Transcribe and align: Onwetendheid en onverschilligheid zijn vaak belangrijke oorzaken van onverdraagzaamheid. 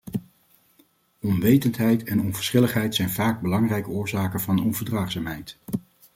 Onwetendheid 1.21 2.03
en 2.03 2.21
onverschilligheid 2.21 2.95
zijn 2.95 3.09
vaak 3.09 3.41
belangrijke 3.41 3.89
oorzaken 3.89 4.39
van 4.41 4.63
onverdraagzaamheid. 4.63 5.57